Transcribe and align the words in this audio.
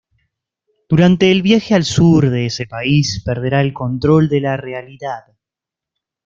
Durante 0.89 1.31
el 1.31 1.43
viaje 1.43 1.75
al 1.75 1.83
sur 1.83 2.27
de 2.31 2.47
ese 2.47 2.65
país, 2.65 3.21
perderá 3.23 3.61
el 3.61 3.71
control 3.71 4.29
de 4.29 4.41
la 4.41 4.57
realidad. 4.57 5.25